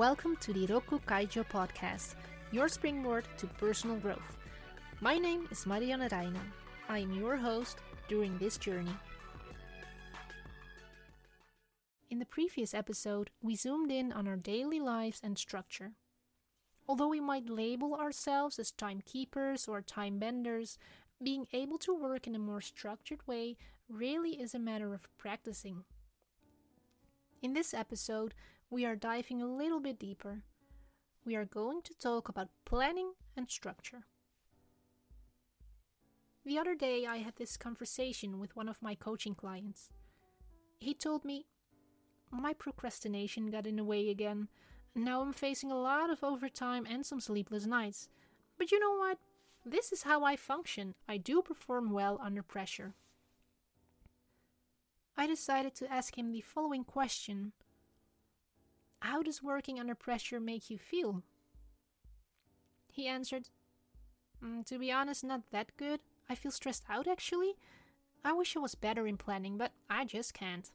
Welcome 0.00 0.36
to 0.36 0.54
the 0.54 0.66
Rokku 0.66 0.98
Kaijo 1.02 1.44
podcast, 1.44 2.14
your 2.52 2.68
springboard 2.68 3.26
to 3.36 3.46
personal 3.46 3.96
growth. 3.96 4.38
My 5.02 5.18
name 5.18 5.46
is 5.50 5.66
Marianne 5.66 6.00
Reijnen. 6.00 6.48
I 6.88 7.00
am 7.00 7.12
your 7.12 7.36
host 7.36 7.76
during 8.08 8.38
this 8.38 8.56
journey. 8.56 8.96
In 12.08 12.18
the 12.18 12.24
previous 12.24 12.72
episode, 12.72 13.28
we 13.42 13.54
zoomed 13.54 13.92
in 13.92 14.10
on 14.10 14.26
our 14.26 14.36
daily 14.36 14.80
lives 14.80 15.20
and 15.22 15.36
structure. 15.36 15.92
Although 16.88 17.08
we 17.08 17.20
might 17.20 17.50
label 17.50 17.94
ourselves 17.94 18.58
as 18.58 18.70
timekeepers 18.70 19.68
or 19.68 19.82
time 19.82 20.18
benders, 20.18 20.78
being 21.22 21.46
able 21.52 21.76
to 21.76 21.94
work 21.94 22.26
in 22.26 22.34
a 22.34 22.38
more 22.38 22.62
structured 22.62 23.20
way 23.28 23.58
really 23.86 24.40
is 24.40 24.54
a 24.54 24.58
matter 24.58 24.94
of 24.94 25.14
practicing. 25.18 25.84
In 27.42 27.52
this 27.52 27.74
episode, 27.74 28.32
we 28.70 28.86
are 28.86 28.96
diving 28.96 29.42
a 29.42 29.46
little 29.46 29.80
bit 29.80 29.98
deeper. 29.98 30.44
We 31.24 31.34
are 31.34 31.44
going 31.44 31.82
to 31.82 31.94
talk 31.94 32.28
about 32.28 32.48
planning 32.64 33.12
and 33.36 33.50
structure. 33.50 34.04
The 36.46 36.56
other 36.58 36.74
day, 36.74 37.04
I 37.04 37.18
had 37.18 37.36
this 37.36 37.56
conversation 37.56 38.38
with 38.38 38.56
one 38.56 38.68
of 38.68 38.80
my 38.80 38.94
coaching 38.94 39.34
clients. 39.34 39.90
He 40.78 40.94
told 40.94 41.24
me, 41.24 41.46
My 42.30 42.54
procrastination 42.54 43.50
got 43.50 43.66
in 43.66 43.76
the 43.76 43.84
way 43.84 44.08
again, 44.08 44.48
now 44.94 45.20
I'm 45.20 45.32
facing 45.32 45.70
a 45.70 45.80
lot 45.80 46.10
of 46.10 46.24
overtime 46.24 46.86
and 46.88 47.04
some 47.06 47.20
sleepless 47.20 47.66
nights. 47.66 48.08
But 48.58 48.72
you 48.72 48.80
know 48.80 48.96
what? 48.96 49.18
This 49.64 49.92
is 49.92 50.02
how 50.02 50.24
I 50.24 50.36
function. 50.36 50.94
I 51.08 51.16
do 51.16 51.42
perform 51.42 51.92
well 51.92 52.18
under 52.22 52.42
pressure. 52.42 52.94
I 55.16 55.26
decided 55.26 55.74
to 55.76 55.92
ask 55.92 56.16
him 56.16 56.32
the 56.32 56.40
following 56.40 56.84
question 56.84 57.52
How 59.00 59.22
does 59.22 59.42
working 59.42 59.80
under 59.80 59.94
pressure 59.94 60.40
make 60.40 60.70
you 60.70 60.78
feel? 60.78 61.22
He 62.92 63.06
answered, 63.06 63.48
mm, 64.44 64.64
To 64.66 64.78
be 64.78 64.92
honest, 64.92 65.24
not 65.24 65.50
that 65.50 65.76
good. 65.76 66.00
I 66.28 66.34
feel 66.34 66.52
stressed 66.52 66.84
out 66.88 67.08
actually. 67.08 67.54
I 68.22 68.32
wish 68.32 68.56
I 68.56 68.60
was 68.60 68.74
better 68.74 69.06
in 69.06 69.16
planning, 69.16 69.56
but 69.56 69.72
I 69.88 70.04
just 70.04 70.34
can't. 70.34 70.70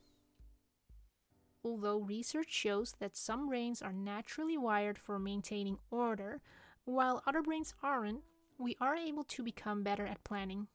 Although 1.64 2.00
research 2.00 2.52
shows 2.52 2.96
that 3.00 3.16
some 3.16 3.48
brains 3.48 3.82
are 3.82 3.94
naturally 3.94 4.58
wired 4.58 4.98
for 4.98 5.18
maintaining 5.20 5.78
order, 5.92 6.42
while 6.86 7.24
other 7.26 7.42
brains 7.42 7.74
aren't, 7.82 8.22
we 8.58 8.76
are 8.80 8.96
able 8.96 9.24
to 9.24 9.44
become 9.44 9.84
better 9.84 10.06
at 10.06 10.24
planning. 10.24 10.68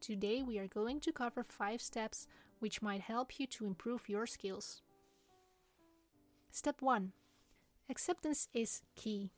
Today, 0.00 0.42
we 0.42 0.58
are 0.58 0.66
going 0.66 1.00
to 1.00 1.12
cover 1.12 1.42
five 1.42 1.80
steps 1.80 2.26
which 2.58 2.82
might 2.82 3.00
help 3.00 3.38
you 3.38 3.46
to 3.46 3.66
improve 3.66 4.08
your 4.08 4.26
skills. 4.26 4.82
Step 6.56 6.82
1 6.82 7.10
Acceptance 7.90 8.46
is 8.54 8.82
key. 8.94 9.32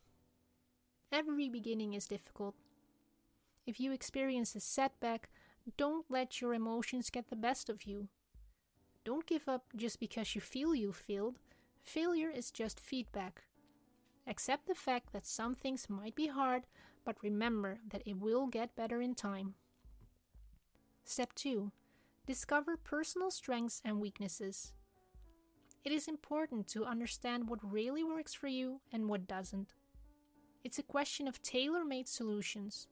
Every 1.10 1.48
beginning 1.48 1.94
is 1.94 2.06
difficult. 2.06 2.54
If 3.66 3.80
you 3.80 3.90
experience 3.90 4.54
a 4.54 4.60
setback, 4.60 5.30
don't 5.78 6.04
let 6.10 6.42
your 6.42 6.52
emotions 6.52 7.08
get 7.08 7.30
the 7.30 7.34
best 7.34 7.70
of 7.70 7.84
you. 7.84 8.08
Don't 9.02 9.24
give 9.24 9.48
up 9.48 9.64
just 9.74 9.98
because 9.98 10.34
you 10.34 10.42
feel 10.42 10.74
you 10.74 10.92
failed. 10.92 11.38
Failure 11.82 12.28
is 12.28 12.50
just 12.50 12.78
feedback. 12.78 13.44
Accept 14.26 14.66
the 14.66 14.74
fact 14.74 15.14
that 15.14 15.26
some 15.26 15.54
things 15.54 15.88
might 15.88 16.14
be 16.14 16.26
hard, 16.26 16.64
but 17.02 17.16
remember 17.22 17.78
that 17.88 18.02
it 18.04 18.20
will 18.20 18.46
get 18.46 18.76
better 18.76 19.00
in 19.00 19.14
time. 19.14 19.54
Step 21.02 21.34
2 21.34 21.72
Discover 22.26 22.76
personal 22.76 23.30
strengths 23.30 23.80
and 23.82 24.02
weaknesses. 24.02 24.74
It 25.86 25.92
is 25.92 26.08
important 26.08 26.66
to 26.70 26.84
understand 26.84 27.48
what 27.48 27.60
really 27.62 28.02
works 28.02 28.34
for 28.34 28.48
you 28.48 28.80
and 28.92 29.08
what 29.08 29.28
doesn't. 29.28 29.68
It's 30.64 30.80
a 30.80 30.82
question 30.82 31.28
of 31.28 31.40
tailor 31.42 31.84
made 31.84 32.08
solutions. 32.08 32.88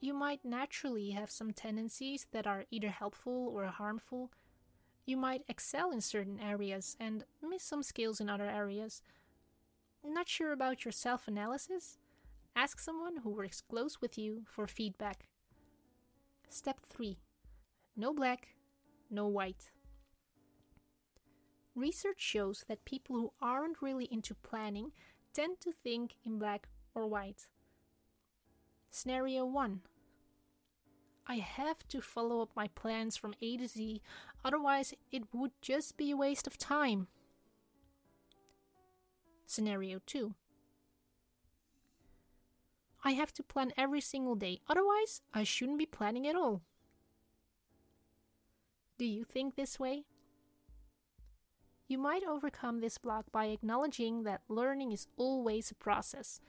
You 0.00 0.14
might 0.14 0.44
naturally 0.44 1.10
have 1.10 1.28
some 1.28 1.50
tendencies 1.52 2.28
that 2.30 2.46
are 2.46 2.66
either 2.70 2.90
helpful 2.90 3.50
or 3.52 3.64
harmful. 3.66 4.30
You 5.06 5.16
might 5.16 5.42
excel 5.48 5.90
in 5.90 6.00
certain 6.00 6.38
areas 6.38 6.96
and 7.00 7.24
miss 7.42 7.64
some 7.64 7.82
skills 7.82 8.20
in 8.20 8.30
other 8.30 8.48
areas. 8.48 9.02
Not 10.04 10.28
sure 10.28 10.52
about 10.52 10.84
your 10.84 10.92
self 10.92 11.26
analysis? 11.26 11.98
Ask 12.54 12.78
someone 12.78 13.16
who 13.24 13.30
works 13.30 13.60
close 13.60 14.00
with 14.00 14.16
you 14.16 14.44
for 14.46 14.68
feedback. 14.68 15.26
Step 16.48 16.78
3 16.88 17.18
No 17.96 18.14
black, 18.14 18.50
no 19.10 19.26
white. 19.26 19.72
Research 21.74 22.20
shows 22.20 22.64
that 22.68 22.84
people 22.84 23.16
who 23.16 23.32
aren't 23.40 23.80
really 23.80 24.04
into 24.10 24.34
planning 24.34 24.92
tend 25.32 25.60
to 25.60 25.72
think 25.72 26.16
in 26.24 26.38
black 26.38 26.68
or 26.94 27.06
white. 27.06 27.48
Scenario 28.90 29.46
1 29.46 29.80
I 31.26 31.36
have 31.36 31.86
to 31.88 32.00
follow 32.02 32.42
up 32.42 32.50
my 32.54 32.68
plans 32.68 33.16
from 33.16 33.34
A 33.40 33.56
to 33.56 33.68
Z, 33.68 34.02
otherwise, 34.44 34.92
it 35.10 35.22
would 35.32 35.52
just 35.62 35.96
be 35.96 36.10
a 36.10 36.16
waste 36.16 36.46
of 36.46 36.58
time. 36.58 37.06
Scenario 39.46 40.00
2 40.04 40.34
I 43.04 43.12
have 43.12 43.32
to 43.34 43.42
plan 43.42 43.72
every 43.76 44.00
single 44.00 44.34
day, 44.34 44.60
otherwise, 44.68 45.22
I 45.32 45.44
shouldn't 45.44 45.78
be 45.78 45.86
planning 45.86 46.26
at 46.26 46.36
all. 46.36 46.60
Do 48.98 49.06
you 49.06 49.24
think 49.24 49.54
this 49.56 49.80
way? 49.80 50.04
You 51.92 51.98
might 51.98 52.24
overcome 52.24 52.80
this 52.80 52.96
block 52.96 53.26
by 53.32 53.48
acknowledging 53.48 54.22
that 54.22 54.40
learning 54.48 54.92
is 54.92 55.08
always 55.18 55.70
a 55.70 55.74
process. 55.74 56.40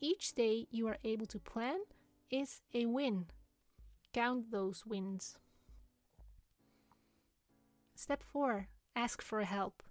Each 0.00 0.34
day 0.34 0.66
you 0.70 0.86
are 0.86 0.98
able 1.02 1.24
to 1.28 1.38
plan 1.38 1.78
is 2.30 2.60
a 2.74 2.84
win. 2.84 3.24
Count 4.12 4.50
those 4.50 4.84
wins. 4.84 5.38
Step 7.94 8.22
4 8.22 8.68
Ask 8.94 9.22
for 9.22 9.40
help. 9.44 9.82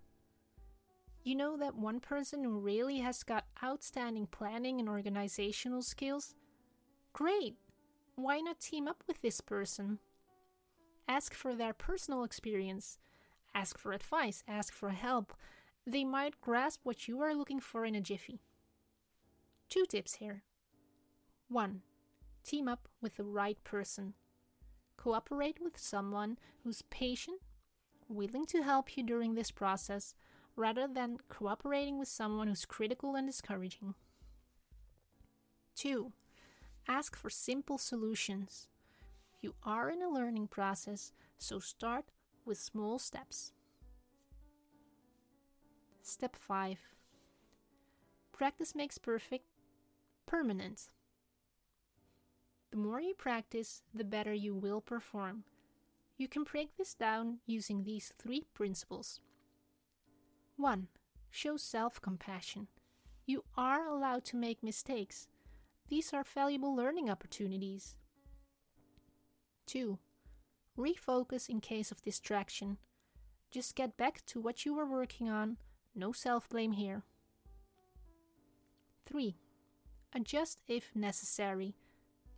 You 1.24 1.34
know 1.34 1.58
that 1.58 1.74
one 1.74 2.00
person 2.00 2.44
who 2.44 2.60
really 2.60 3.00
has 3.00 3.24
got 3.24 3.46
outstanding 3.64 4.28
planning 4.28 4.80
and 4.80 4.88
organizational 4.88 5.82
skills? 5.82 6.36
Great! 7.12 7.56
Why 8.14 8.40
not 8.40 8.60
team 8.60 8.88
up 8.88 9.04
with 9.08 9.24
this 9.24 9.42
person? 9.42 9.98
Ask 11.08 11.34
for 11.34 11.56
their 11.56 11.74
personal 11.74 12.24
experience, 12.24 13.00
ask 13.54 13.78
for 13.78 13.94
advice, 13.94 14.44
ask 14.48 14.74
for 14.74 14.90
help. 14.90 15.34
They 15.86 16.04
might 16.04 16.42
grasp 16.42 16.82
what 16.84 17.08
you 17.08 17.22
are 17.22 17.34
looking 17.34 17.60
for 17.60 17.86
in 17.86 17.96
a 17.96 18.02
jiffy. 18.02 18.42
Two 19.70 19.86
tips 19.86 20.16
here. 20.16 20.44
1. 21.50 21.82
Team 22.44 22.68
up 22.68 22.88
with 23.02 23.16
the 23.16 23.24
right 23.24 23.62
person. 23.64 24.14
Cooperate 24.98 25.58
with 25.62 25.78
someone 25.78 26.38
who's 26.64 26.84
patient, 26.84 27.42
willing 28.08 28.46
to 28.48 28.62
help 28.62 28.96
you 28.96 29.04
during 29.04 29.34
this 29.36 29.52
process, 29.52 30.14
rather 30.56 30.88
than 30.88 31.18
cooperating 31.30 31.98
with 31.98 32.08
someone 32.08 32.48
who's 32.48 32.66
critical 32.66 33.16
and 33.16 33.28
discouraging. 33.28 33.96
2. 35.76 36.12
Ask 36.88 37.16
for 37.16 37.30
simple 37.30 37.78
solutions. 37.78 38.68
You 39.40 39.56
are 39.64 39.90
in 39.90 40.02
a 40.02 40.10
learning 40.10 40.48
process, 40.48 41.14
so 41.38 41.60
start 41.60 42.06
with 42.46 42.58
small 42.58 43.00
steps. 43.00 43.52
Step 46.02 46.36
5 46.36 46.80
Practice 48.32 48.74
makes 48.74 48.98
perfect 48.98 49.46
permanent. 50.26 50.90
The 52.72 52.78
more 52.78 53.02
you 53.02 53.14
practice, 53.14 53.84
the 53.94 54.04
better 54.04 54.34
you 54.34 54.56
will 54.56 54.82
perform. 54.82 55.44
You 56.18 56.28
can 56.28 56.44
break 56.44 56.78
this 56.78 56.94
down 56.94 57.40
using 57.46 57.84
these 57.84 58.14
three 58.18 58.46
principles. 58.54 59.20
1. 60.58 60.88
Show 61.30 61.58
self 61.58 62.02
compassion. 62.02 62.68
You 63.26 63.44
are 63.58 63.88
allowed 63.88 64.26
to 64.26 64.38
make 64.38 64.64
mistakes. 64.64 65.28
These 65.90 66.14
are 66.14 66.24
valuable 66.24 66.76
learning 66.76 67.10
opportunities. 67.10 67.96
2. 69.68 69.98
Refocus 70.78 71.50
in 71.50 71.60
case 71.60 71.92
of 71.92 72.02
distraction. 72.02 72.78
Just 73.52 73.76
get 73.76 73.98
back 73.98 74.26
to 74.28 74.40
what 74.40 74.66
you 74.66 74.74
were 74.74 74.86
working 74.86 75.30
on. 75.30 75.58
No 75.94 76.12
self 76.12 76.48
blame 76.48 76.72
here. 76.74 77.04
3. 79.06 79.36
Adjust 80.14 80.62
if 80.68 80.92
necessary. 80.96 81.76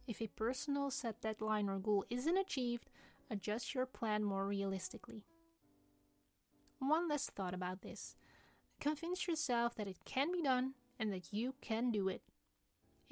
If 0.08 0.22
a 0.22 0.28
personal 0.28 0.90
set 0.90 1.22
deadline 1.22 1.70
or 1.70 1.78
goal 1.80 2.06
isn't 2.10 2.38
achieved, 2.38 2.90
adjust 3.30 3.76
your 3.76 3.86
plan 3.86 4.24
more 4.24 4.48
realistically. 4.48 5.24
One 6.80 7.08
last 7.08 7.32
thought 7.32 7.54
about 7.54 7.82
this. 7.82 8.16
Convince 8.80 9.28
yourself 9.28 9.76
that 9.76 9.88
it 9.88 10.04
can 10.04 10.32
be 10.32 10.42
done 10.42 10.74
and 11.00 11.14
that 11.14 11.32
you 11.32 11.54
can 11.62 11.92
do 11.92 12.10
it. 12.10 12.22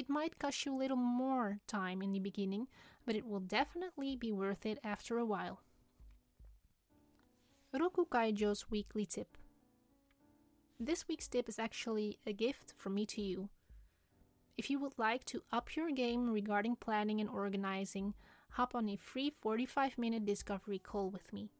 It 0.02 0.10
might 0.10 0.40
cost 0.40 0.66
you 0.66 0.74
a 0.74 0.82
little 0.82 0.98
more 0.98 1.60
time 1.68 2.02
in 2.02 2.12
the 2.12 2.18
beginning, 2.18 2.66
but 3.06 3.16
it 3.16 3.24
will 3.24 3.40
definitely 3.40 4.16
be 4.16 4.32
worth 4.32 4.66
it 4.66 4.80
after 4.84 5.20
a 5.20 5.26
while. 5.26 5.62
Rokku 7.72 8.08
Kaijo's 8.10 8.72
weekly 8.72 9.06
tip. 9.06 9.38
This 10.80 11.08
week's 11.08 11.28
tip 11.28 11.48
is 11.48 11.60
actually 11.60 12.18
a 12.26 12.34
gift 12.34 12.74
from 12.80 12.96
me 12.96 13.06
to 13.06 13.22
you. 13.22 13.50
If 14.58 14.72
you 14.72 14.80
would 14.80 14.98
like 14.98 15.24
to 15.26 15.44
up 15.52 15.76
your 15.76 15.92
game 15.92 16.32
regarding 16.32 16.78
planning 16.78 17.22
and 17.22 17.30
organizing, 17.30 18.16
hop 18.54 18.74
on 18.74 18.90
a 18.90 18.96
free 18.96 19.32
45 19.40 20.00
minute 20.00 20.26
discovery 20.26 20.80
call 20.80 21.12
with 21.12 21.32
me. 21.32 21.52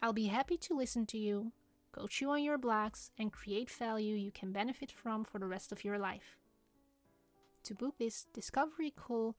I'll 0.00 0.12
be 0.12 0.26
happy 0.26 0.56
to 0.56 0.76
listen 0.76 1.04
to 1.06 1.18
you, 1.18 1.50
coach 1.90 2.20
you 2.20 2.30
on 2.30 2.44
your 2.44 2.58
blocks, 2.58 3.10
and 3.18 3.32
create 3.32 3.68
value 3.72 4.14
you 4.14 4.30
can 4.30 4.52
benefit 4.52 4.92
from 4.92 5.24
for 5.24 5.40
the 5.40 5.48
rest 5.48 5.72
of 5.72 5.82
your 5.82 5.98
life. 5.98 6.36
To 7.66 7.74
book 7.74 7.98
this 7.98 8.26
discovery 8.32 8.92
call, 8.92 9.34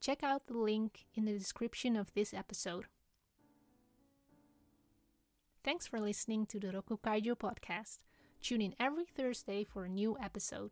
check 0.00 0.22
out 0.22 0.46
the 0.46 0.56
link 0.56 1.06
in 1.16 1.24
the 1.24 1.32
description 1.32 1.96
of 1.96 2.14
this 2.14 2.32
episode. 2.32 2.84
Thanks 5.64 5.88
for 5.88 5.98
listening 5.98 6.46
to 6.46 6.60
the 6.60 6.68
Rokku 6.68 7.00
Kaijo 7.00 7.34
podcast. 7.34 7.98
Tune 8.40 8.62
in 8.62 8.76
every 8.78 9.04
Thursday 9.04 9.64
for 9.64 9.84
a 9.84 9.88
new 9.88 10.16
episode. 10.22 10.70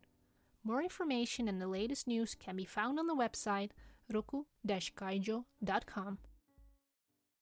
More 0.63 0.81
information 0.81 1.49
and 1.49 1.61
the 1.61 1.67
latest 1.67 2.07
news 2.07 2.33
can 2.33 2.55
be 2.55 2.63
found 2.63 2.97
on 2.97 3.07
the 3.07 3.13
website 3.13 3.71
rokku-kaijo.com. 4.09 6.17